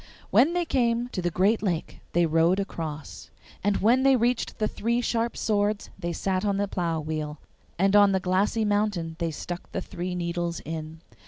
[0.31, 3.29] When they came to the great lake they rowed across,
[3.63, 7.37] and when they reached the three sharp swords they sat on the plough wheel,
[7.77, 11.01] and on the glassy mountain they stuck the three needles in.